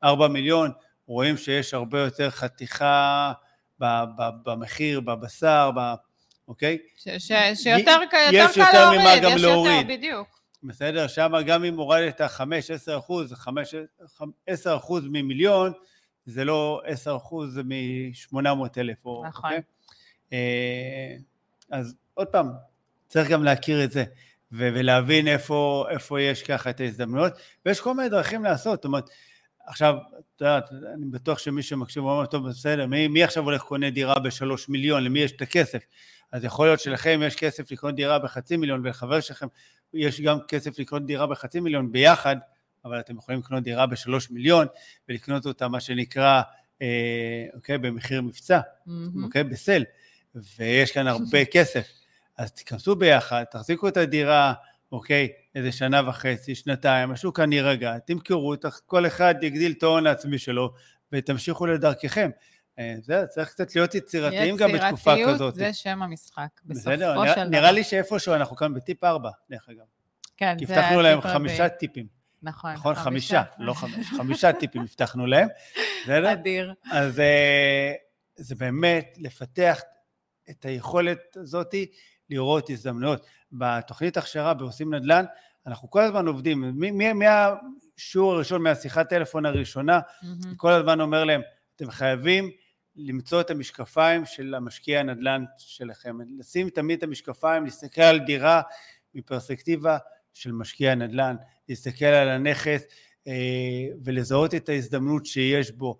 [0.04, 0.70] ארבע מיליון,
[1.06, 3.32] רואים שיש הרבה יותר חתיכה
[4.44, 5.94] במחיר, בבשר, ב-
[6.48, 6.78] אוקיי?
[6.96, 9.74] ש- ש- שיותר ק- יש יותר קל ממה להוריד, גם יש להוריד.
[9.74, 10.28] יותר, בדיוק.
[10.62, 11.06] בסדר?
[11.06, 12.24] שם גם אם הורדת 5-10
[12.98, 13.34] אחוז,
[14.46, 15.72] 10 אחוז ממיליון,
[16.26, 18.38] זה לא 10 אחוז מ-800
[18.78, 18.98] אלף.
[18.98, 19.26] נכון.
[19.44, 19.60] אוקיי?
[20.32, 21.16] אה,
[21.70, 22.48] אז עוד פעם,
[23.06, 24.04] צריך גם להכיר את זה,
[24.52, 27.32] ו- ולהבין איפה, איפה יש ככה את ההזדמנויות,
[27.66, 29.04] ויש כל מיני דרכים לעשות, זאת אומרת,
[29.66, 29.94] עכשיו,
[30.36, 34.18] את יודעת, אני בטוח שמי שמקשיב אומר, טוב, בסדר, מי, מי עכשיו הולך קונה דירה
[34.18, 35.82] בשלוש מיליון, למי יש את הכסף?
[36.32, 39.46] אז יכול להיות שלכם יש כסף לקנות דירה בחצי מיליון, ולחבר שלכם
[39.94, 42.36] יש גם כסף לקנות דירה בחצי מיליון ביחד,
[42.84, 44.66] אבל אתם יכולים לקנות דירה בשלוש מיליון,
[45.08, 46.42] ולקנות אותה, מה שנקרא,
[46.82, 49.24] אה, אוקיי, במחיר מבצע, מהמם.
[49.24, 49.84] אוקיי, בסל,
[50.58, 51.88] ויש כאן הרבה כסף.
[52.38, 54.52] אז תיכנסו ביחד, תחזיקו את הדירה,
[54.92, 58.54] אוקיי, איזה שנה וחצי, שנתיים, השוק כאן יירגע, תמכרו,
[58.86, 60.74] כל אחד יגדיל את ההון העצמי שלו,
[61.12, 62.30] ותמשיכו לדרככם.
[62.78, 65.54] אה, זהו, צריך קצת להיות יצירתיים גם בתקופה יצירתיות כזאת.
[65.54, 66.90] זה שם המשחק, בסופו?
[66.90, 67.44] של דבר.
[67.44, 69.84] נראה לי שאיפשהו אנחנו כאן בטיפ 4, דרך אגב.
[70.36, 71.68] כן, כי זה הבטחנו להם חמישה.
[71.68, 72.06] טיפים.
[72.42, 72.94] נכון, נכון?
[72.94, 74.06] חמישה, לא חמש.
[74.16, 75.48] חמישה טיפים הבטחנו להם.
[76.02, 76.32] בסדר?
[76.32, 76.74] אדיר.
[76.92, 77.92] אז אה,
[78.36, 79.80] זה באמת לפתח
[80.50, 81.86] את היכולת הזאתי
[82.30, 83.26] לראות הזדמנויות.
[83.52, 85.24] בתוכנית הכשרה בעושים נדל"ן,
[85.66, 86.78] אנחנו כל הזמן עובדים,
[87.14, 90.54] מהשיעור הראשון, מהשיחת טלפון הראשונה, מהמם.
[90.56, 91.40] כל הזמן אומר להם,
[91.76, 92.50] אתם חייבים
[92.96, 96.18] למצוא את המשקפיים של המשקיע הנדל"ן שלכם.
[96.38, 98.62] לשים תמיד את המשקפיים, להסתכל על דירה
[99.14, 99.98] מפרספקטיבה
[100.34, 101.36] של משקיע נדל"ן,
[101.68, 102.82] להסתכל על הנכס
[103.26, 103.32] אה,
[104.04, 105.98] ולזהות את ההזדמנות שיש בו,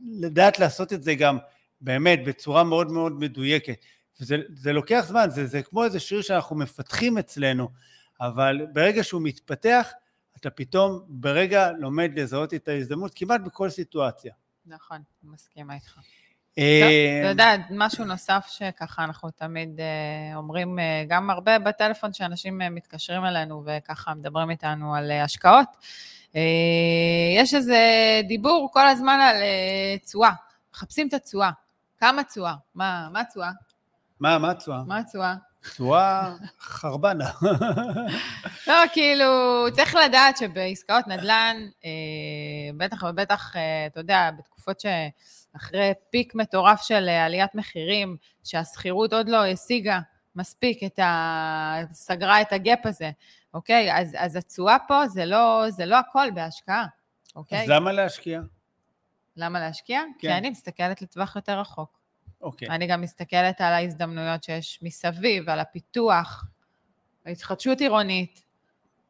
[0.00, 1.38] לדעת לעשות את זה גם
[1.80, 3.84] באמת בצורה מאוד מאוד מדויקת.
[4.20, 7.68] וזה זה לוקח זמן, זה, זה כמו איזה שריר שאנחנו מפתחים אצלנו,
[8.20, 9.90] אבל ברגע שהוא מתפתח,
[10.36, 14.32] אתה פתאום ברגע לומד לזהות את ההזדמנות כמעט בכל סיטואציה.
[14.68, 15.98] נכון, מסכימה איתך.
[16.58, 22.60] אה, אתה יודע, משהו נוסף שככה אנחנו תמיד אה, אומרים, אה, גם הרבה בטלפון שאנשים
[22.70, 25.68] מתקשרים אלינו וככה מדברים איתנו על השקעות,
[27.36, 27.80] יש איזה
[28.28, 30.32] דיבור כל הזמן על אה, תשואה,
[30.74, 31.50] מחפשים את התשואה.
[31.98, 32.54] כמה תשואה?
[32.74, 33.50] מה מה התשואה?
[34.20, 34.82] מה, מה התשואה?
[34.86, 35.34] מה התשואה?
[35.62, 37.30] תשואה חרבנה.
[38.66, 39.26] לא, כאילו,
[39.72, 41.90] צריך לדעת שבעסקאות נדל"ן, אה,
[42.76, 49.28] בטח ובטח, אה, אתה יודע, בתקופות שאחרי פיק מטורף של אה, עליית מחירים, שהשכירות עוד
[49.28, 50.00] לא השיגה
[50.36, 51.80] מספיק את ה...
[51.92, 53.10] סגרה את הגאפ הזה,
[53.54, 53.94] אוקיי?
[53.96, 56.86] אז, אז התשואה פה זה לא, זה לא הכל בהשקעה,
[57.36, 57.62] אוקיי?
[57.62, 58.40] אז למה להשקיע?
[59.36, 60.00] למה להשקיע?
[60.00, 60.28] כן.
[60.28, 61.97] כי אני מסתכלת לטווח יותר רחוק.
[62.40, 62.68] אוקיי.
[62.68, 66.44] אני גם מסתכלת על ההזדמנויות שיש מסביב, על הפיתוח,
[67.26, 68.42] ההתחדשות עירונית,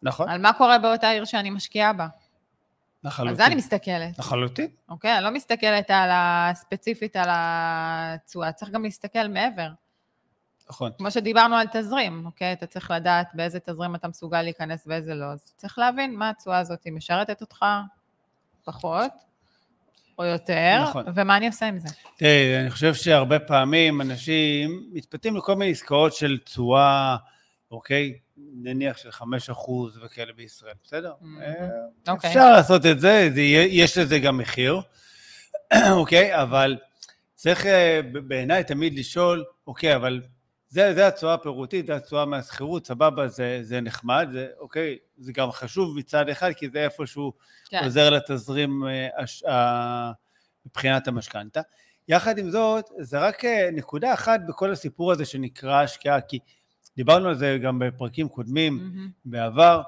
[0.02, 2.04] נכון, על מה קורה באותה עיר שאני משקיעה בה.
[2.04, 2.10] על
[3.04, 3.36] לחלוטין.
[3.36, 4.68] זה אני מסתכלת, לחלוטין.
[4.88, 5.16] אוקיי?
[5.16, 9.68] אני לא מסתכלת על הספציפית על התשואה, צריך גם להסתכל מעבר.
[10.70, 10.92] נכון.
[10.98, 12.52] כמו שדיברנו על תזרים, אוקיי?
[12.52, 15.24] אתה צריך לדעת באיזה תזרים אתה מסוגל להיכנס ואיזה לא.
[15.24, 17.64] אז צריך להבין מה התשואה הזאת, משרתת אותך
[18.64, 19.12] פחות
[20.18, 21.04] או יותר, נכון.
[21.14, 21.88] ומה אני עושה עם זה.
[22.16, 27.16] תראי, אני חושב שהרבה פעמים אנשים מתפתים לכל מיני עסקאות של תשואה,
[27.70, 28.18] אוקיי?
[28.36, 29.22] נניח של 5%
[30.04, 31.12] וכאלה בישראל, בסדר?
[31.20, 31.42] Mhm.
[31.42, 31.68] אה,
[32.12, 32.30] אוקיי.
[32.30, 34.80] אפשר לעשות את זה, זה יש לזה גם מחיר,
[36.00, 36.42] אוקיי?
[36.42, 36.76] אבל
[37.34, 40.20] צריך אה, בעיניי תמיד לשאול, אוקיי, אבל
[40.68, 45.52] זה, זה התשואה הפירותית, זה התשואה מהשכירות, סבבה, זה, זה נחמד, זה, אוקיי, זה גם
[45.52, 47.32] חשוב מצד אחד, כי זה איפשהו
[47.68, 47.84] כן.
[47.84, 50.12] עוזר לתזרים אה, הש- ה-
[50.66, 51.60] מבחינת המשכנתה.
[52.08, 56.38] יחד עם זאת, זה רק אה, נקודה אחת בכל הסיפור הזה שנקרא השקעה, כי
[56.96, 59.10] דיברנו על זה גם בפרקים קודמים מהמם.
[59.24, 59.82] בעבר,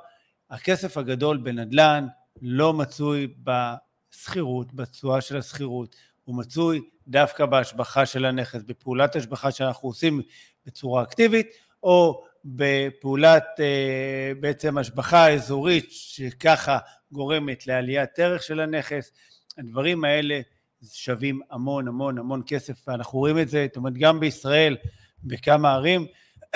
[0.50, 2.06] הכסף הגדול בנדל"ן
[2.42, 9.88] לא מצוי בשכירות, בתשואה של השכירות, הוא מצוי דווקא בהשבחה של הנכס, בפעולת השבחה שאנחנו
[9.88, 10.20] עושים
[10.66, 11.46] בצורה אקטיבית,
[11.82, 16.78] או בפעולת אה, בעצם השבחה אזורית שככה
[17.12, 19.12] גורמת לעליית ערך של הנכס.
[19.58, 20.40] הדברים האלה
[20.92, 24.76] שווים המון המון המון כסף, ואנחנו רואים את זה, זאת אומרת, גם בישראל,
[25.24, 26.06] בכמה ערים.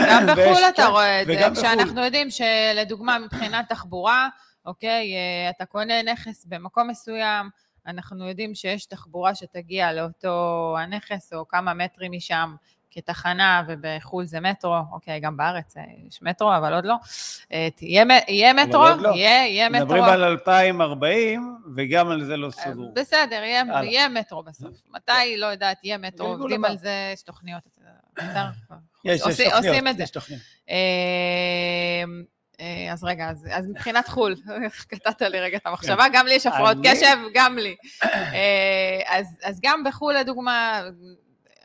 [0.00, 1.64] גם בחו"ל אתה כן, רואה את זה, וגם בחו"ל.
[1.64, 4.28] כשאנחנו יודעים שלדוגמה מבחינת תחבורה,
[4.66, 7.50] אוקיי, אה, אתה קונה נכס במקום מסוים,
[7.86, 12.54] אנחנו יודעים שיש תחבורה שתגיע לאותו הנכס או כמה מטרים משם
[12.94, 16.94] כתחנה, ובחו"ל זה מטרו, אוקיי, גם בארץ אה, יש מטרו, אבל עוד לא.
[17.52, 19.08] אה, תהיה, יהיה מטרו, לא.
[19.08, 19.84] יהיה, יהיה מטרו.
[19.84, 22.92] מדברים על 2040, וגם על זה לא סגור.
[22.94, 23.62] בסדר, יהיה.
[23.82, 24.84] יהיה מטרו בסוף.
[24.90, 26.64] מתי, לא יודעת, יהיה מטרו, עובדים.
[26.64, 27.62] על זה, יש תוכניות.
[29.04, 30.02] יש, יש תוכניות, עושים את זה.
[30.02, 30.42] יש תוכניות.
[32.60, 34.34] אה, אז רגע, אז, אז מבחינת חו"ל,
[34.88, 37.76] קטעת לי רגע את המחשבה, גם לי יש הפרעות קשב, גם לי.
[38.04, 40.82] אה, אז, אז גם בחו"ל, לדוגמה,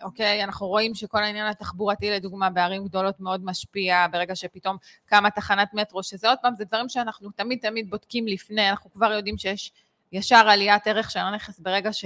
[0.02, 5.73] אוקיי, אנחנו רואים שכל העניין התחבורתי, לדוגמה, בערים גדולות מאוד משפיע, ברגע שפתאום קמה תחנת
[5.73, 9.71] מטרו, שזה עוד פעם, זה דברים שאנחנו תמיד תמיד בודקים לפני, אנחנו כבר יודעים שיש
[10.12, 12.06] ישר עליית ערך של הנכס ברגע ש...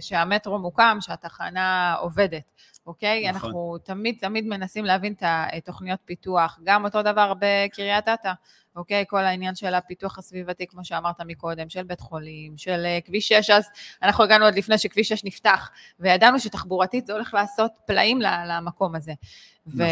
[0.00, 2.42] שהמטרו מוקם, שהתחנה עובדת,
[2.86, 3.30] אוקיי?
[3.30, 3.34] נכון.
[3.50, 8.32] אנחנו תמיד תמיד מנסים להבין את התוכניות פיתוח, גם אותו דבר בקריית אתא,
[8.76, 9.04] אוקיי?
[9.08, 13.50] כל העניין של הפיתוח הסביבתי, כמו שאמרת מקודם, של בית חולים, של אה, כביש 6,
[13.50, 13.68] אז
[14.02, 15.70] אנחנו הגענו עוד לפני שכביש 6 נפתח,
[16.00, 19.12] וידענו שתחבורתית זה הולך לעשות פלאים למקום הזה.
[19.66, 19.86] נכון.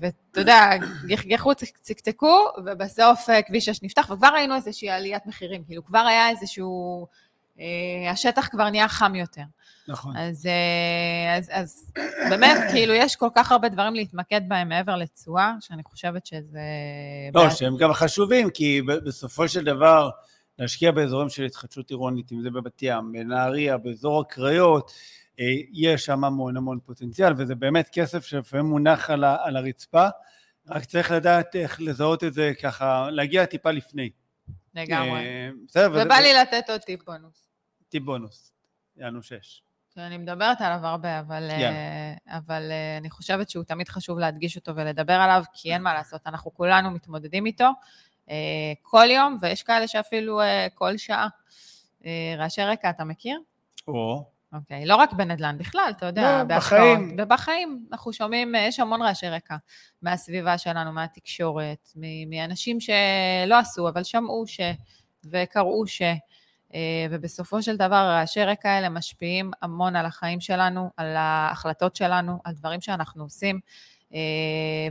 [0.00, 0.70] ואתה יודע,
[1.06, 5.98] גחגחו, צק- צקצקו, ובסוף אה, כביש 6 נפתח, וכבר ראינו איזושהי עליית מחירים, כאילו כבר
[5.98, 7.06] היה איזשהו,
[8.10, 9.42] השטח כבר נהיה חם יותר.
[9.88, 10.16] נכון.
[10.16, 11.92] אז, אה, אז, אז
[12.30, 16.60] באמת, כאילו, יש כל כך הרבה דברים להתמקד בהם מעבר לתשואה, שאני חושבת שזה...
[17.34, 20.10] לא, בעד- שהם גם חשובים, כי בסופו של דבר,
[20.58, 24.92] להשקיע באזורים של התחדשות עירונית, אם זה בבת ים, בנהריה, באזור הקריות,
[25.40, 30.06] אה, יש שם המון המון פוטנציאל, וזה באמת כסף שלפעמים מונח על, ה- על הרצפה,
[30.68, 34.10] רק צריך לדעת איך לזהות את זה ככה, להגיע טיפה לפני.
[34.74, 35.10] לגמרי.
[35.20, 37.45] אה, בסדר, ובא לי לתת עוד טיפ בונוס.
[37.88, 38.52] טיפ בונוס,
[38.96, 39.62] יענו שש.
[39.96, 41.70] שאני מדברת עליו הרבה, אבל, יאללה.
[41.70, 45.94] אה, אבל אה, אני חושבת שהוא תמיד חשוב להדגיש אותו ולדבר עליו, כי אין מה
[45.94, 47.68] לעשות, אנחנו כולנו מתמודדים איתו
[48.30, 50.40] אה, כל יום, ויש כאלה שאפילו
[50.74, 51.28] כל שעה.
[52.38, 53.40] רעשי רקע, אתה מכיר?
[53.88, 56.80] או, אוקיי, לא רק בנדל"ן, בכלל, אתה יודע, לא, בהשקעות.
[56.80, 57.16] בחיים.
[57.18, 59.56] ובחיים אנחנו שומעים, יש המון רעשי רקע
[60.02, 61.88] מהסביבה שלנו, מהתקשורת,
[62.30, 64.60] מאנשים שלא עשו, אבל שמעו ש...
[65.24, 66.02] וקראו ש...
[66.74, 72.38] אה, ובסופו של דבר הרעשי רקע האלה משפיעים המון על החיים שלנו, על ההחלטות שלנו,
[72.44, 73.60] על דברים שאנחנו עושים,
[74.14, 74.20] אה,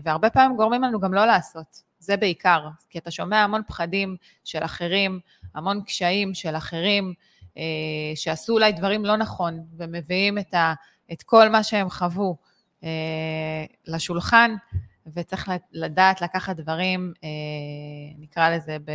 [0.03, 1.81] והרבה פעמים גורמים לנו גם לא לעשות.
[1.99, 5.19] זה בעיקר, כי אתה שומע המון פחדים של אחרים,
[5.55, 7.13] המון קשיים של אחרים,
[7.57, 7.63] אה,
[8.15, 10.73] שעשו אולי דברים לא נכון, ומביאים את, ה,
[11.11, 12.37] את כל מה שהם חוו
[13.87, 14.55] לשולחן,
[15.15, 17.13] וצריך לדעת לקחת דברים,
[18.17, 18.91] נקרא לזה, ב,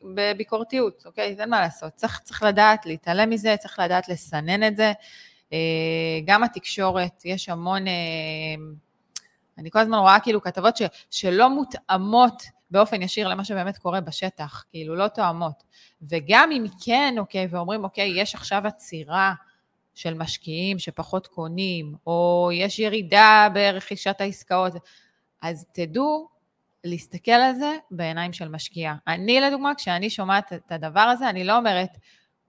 [0.00, 1.36] בביקורתיות, אוקיי?
[1.38, 1.92] אין מה לעשות.
[1.94, 4.92] צריך, צריך לדעת להתעלם מזה, צריך לדעת לסנן את זה.
[5.52, 7.88] אה, גם התקשורת, יש המון...
[7.88, 7.92] אה,
[9.58, 14.64] אני כל הזמן רואה כאילו כתבות ש, שלא מותאמות באופן ישיר למה שבאמת קורה בשטח,
[14.70, 15.62] כאילו לא תואמות.
[16.02, 19.34] וגם אם כן, אוקיי, ואומרים, אוקיי, יש עכשיו עצירה
[19.94, 24.72] של משקיעים שפחות קונים, או יש ירידה ברכישת העסקאות,
[25.42, 26.28] אז תדעו
[26.84, 28.94] להסתכל על זה בעיניים של משקיע.
[29.06, 31.90] אני, לדוגמה, כשאני שומעת את הדבר הזה, אני לא אומרת,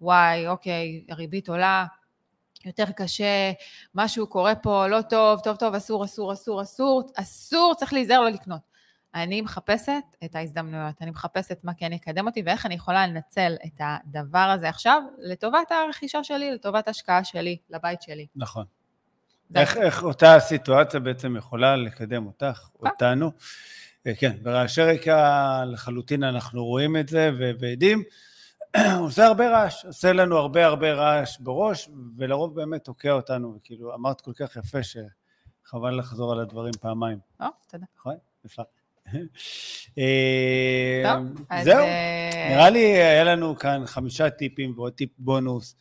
[0.01, 1.85] וואי, אוקיי, הריבית עולה,
[2.65, 3.51] יותר קשה,
[3.95, 8.29] משהו קורה פה לא טוב, טוב, טוב, אסור, אסור, אסור, אסור, אסור, צריך להיזהר לא
[8.29, 8.61] לקנות.
[9.15, 13.79] אני מחפשת את ההזדמנויות, אני מחפשת מה כן יקדם אותי ואיך אני יכולה לנצל את
[13.79, 18.27] הדבר הזה עכשיו לטובת הרכישה שלי, לטובת ההשקעה שלי, לבית שלי.
[18.35, 18.65] נכון.
[19.55, 22.87] איך, איך אותה סיטואציה בעצם יכולה לקדם אותך, כן.
[22.87, 23.31] אותנו.
[24.07, 28.03] אה, כן, ברעשי רקע לחלוטין אנחנו רואים את זה ועדים.
[28.99, 34.21] עושה הרבה רעש, עושה לנו הרבה הרבה רעש בראש, ולרוב באמת תוקע אותנו, וכאילו אמרת
[34.21, 37.17] כל כך יפה שחבל לחזור על הדברים פעמיים.
[37.39, 37.85] או, תודה.
[37.97, 38.15] נכון?
[38.45, 38.65] נפלא.
[39.97, 41.63] אה.
[41.63, 45.75] זהו, אה, נראה לי היה לנו כאן חמישה טיפים ועוד טיפ בונוס.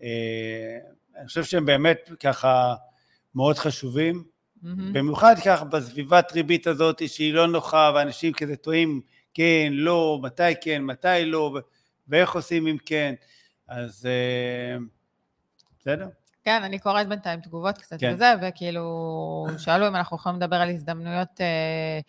[0.00, 2.74] אני חושב שהם באמת ככה
[3.34, 4.24] מאוד חשובים,
[4.62, 4.92] מהמם.
[4.92, 9.00] במיוחד ככה בסביבת ריבית הזאת שהיא לא נוחה ואנשים כזה טועים
[9.34, 11.58] כן, לא, מתי כן, מתי לא,
[12.08, 13.14] ואיך עושים אם כן,
[13.68, 14.78] אז אה,
[15.80, 16.08] בסדר?
[16.44, 18.12] כן, אני קוראת בינתיים תגובות קצת כן.
[18.14, 22.00] וזה, וכאילו, שאלו אם אנחנו יכולים לדבר על הזדמנויות אה,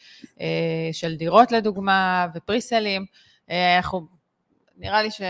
[0.41, 3.05] אה, של דירות לדוגמה, ופריסלים.
[3.49, 4.07] אה, אנחנו,
[4.79, 5.21] נראה לי ש,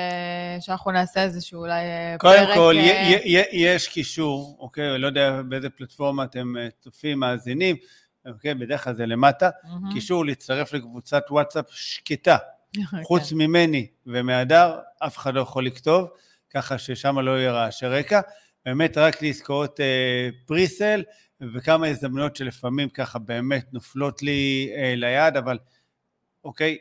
[0.59, 2.55] שאנחנו נעשה איזשהו אולי אה, קודם פרק...
[2.55, 4.97] כל, אה, יש קישור, אוקיי?
[4.97, 7.75] לא יודע באיזה פלטפורמה אתם אה, צופים, מאזינים,
[8.25, 8.53] אוקיי?
[8.53, 9.49] בדרך כלל זה למטה.
[9.63, 9.93] מהמם.
[9.93, 12.37] קישור להצטרף לקבוצת וואטסאפ שקטה,
[12.73, 13.03] כן.
[13.03, 16.07] חוץ ממני ומהדר, אף אחד לא יכול לכתוב,
[16.49, 18.21] ככה ששם לא יהיה רעשי רקע.
[18.65, 21.03] באמת רק לעסקאות אה, פריסל,
[21.53, 25.57] וכמה הזדמנויות שלפעמים ככה באמת נופלות לי אה, ליד, אבל
[26.43, 26.77] אוקיי,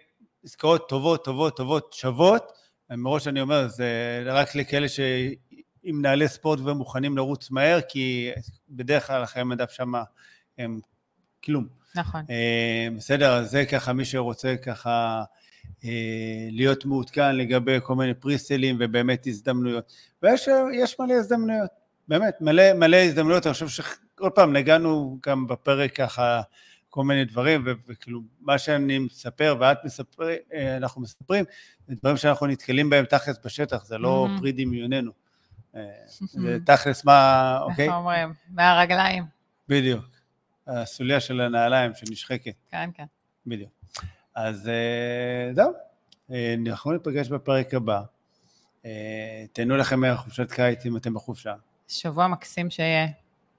[0.49, 2.53] עסקאות טובות, טובות, טובות, שוות.
[2.91, 8.31] מראש אני אומר, זה רק לכאלה שעם נעלי ספורט ומוכנים לרוץ מהר, כי
[8.71, 9.93] בדרך כלל החיי מדף שם
[10.59, 10.81] הם
[11.45, 11.67] כלום.
[11.95, 12.21] נכון.
[12.31, 15.23] אה, בסדר, אז זה ככה מי שרוצה ככה
[15.85, 19.93] אה, להיות מעודכן לגבי כל מיני פריסלים ובאמת הזדמנויות.
[20.23, 20.49] ויש
[20.83, 21.71] יש מלא הזדמנויות,
[22.09, 23.47] באמת, מלא, מלא הזדמנויות.
[23.47, 26.41] אני חושב שעוד פעם, נגענו גם בפרק ככה
[26.99, 31.45] כל מיני דברים, ו- וכאילו מה שאני מספר ואת מספר, אה, אנחנו מספרים,
[31.89, 34.39] זה דברים שאנחנו נתקלים בהם תכלס בשטח, זה לא מהמם.
[34.39, 35.13] פרי דמיוננו.
[35.77, 37.87] אה, זה תכלס מה, אוקיי?
[37.87, 38.33] איך אומרים?
[38.49, 39.25] מהרגליים.
[39.69, 40.05] בדיוק.
[40.67, 42.55] הסוליה של הנעליים שנשחקת.
[42.71, 43.05] כן, כן.
[43.47, 43.71] בדיוק.
[44.35, 45.73] אז אה, זהו,
[46.67, 48.03] אנחנו ניפגש בפרק הבא.
[49.53, 51.55] תהנו לכם מהחופשת קיץ אם אתם בחופשה.
[51.89, 53.07] שבוע מקסים שיהיה.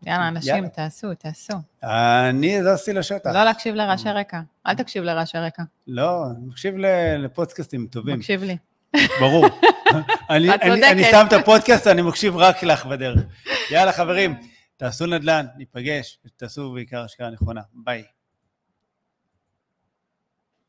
[0.06, 0.70] יאללה, אנשים, יאללה.
[0.70, 1.54] תעשו, תעשו.
[1.84, 3.30] אני זזתי לשטח.
[3.34, 4.42] לא להקשיב לרעשי רקע.
[4.68, 5.64] אל תקשיב לרעשי רקע.
[5.88, 6.76] לא, אני מקשיב
[7.18, 8.58] לפודקאסטים טובים, מקשיב לי.
[9.20, 9.46] ברור.
[10.30, 10.50] אני,
[10.92, 11.04] אני.
[11.04, 13.20] שם את הפודקאסט, אני מקשיב רק לך בדרך.
[13.72, 14.36] יאללה חברים,
[14.78, 17.62] תעשו נדל"ן, ניפגש, תעשו בעיקר השקעה נכונה.
[17.74, 18.04] ביי.